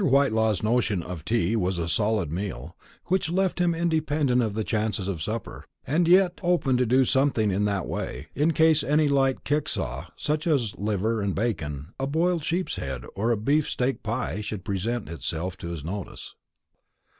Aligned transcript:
Whitelaw's 0.03 0.63
notion 0.63 1.03
of 1.03 1.23
tea 1.23 1.55
was 1.55 1.77
a 1.77 1.87
solid 1.87 2.31
meal, 2.31 2.75
which 3.05 3.29
left 3.29 3.59
him 3.61 3.75
independent 3.75 4.41
of 4.41 4.55
the 4.55 4.63
chances 4.63 5.07
of 5.07 5.21
supper, 5.21 5.67
and 5.85 6.07
yet 6.07 6.39
open 6.41 6.75
to 6.77 6.87
do 6.87 7.05
something 7.05 7.51
in 7.51 7.65
that 7.65 7.85
way; 7.85 8.25
in 8.33 8.51
case 8.51 8.83
any 8.83 9.07
light 9.07 9.43
kickshaw, 9.43 10.07
such 10.15 10.47
as 10.47 10.75
liver 10.75 11.21
and 11.21 11.35
bacon, 11.35 11.93
a 11.99 12.07
boiled 12.07 12.43
sheep's 12.43 12.77
head, 12.77 13.05
or 13.13 13.29
a 13.29 13.37
beef 13.37 13.67
steak 13.69 14.01
pie, 14.01 14.41
should 14.41 14.65
present 14.65 15.07
itself 15.07 15.55
to 15.57 15.67
his 15.67 15.83
notice. 15.83 16.33